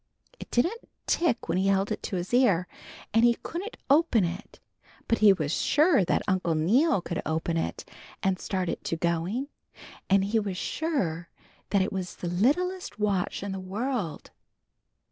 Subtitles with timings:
[0.39, 2.67] It didn't tick when he held it to his ear,
[3.13, 4.59] and he couldn't open it,
[5.07, 7.85] but he was sure that Uncle Neal could open it
[8.23, 9.49] and start it to going,
[10.09, 11.29] and he was sure
[11.69, 14.31] that it was the littlest watch in the world.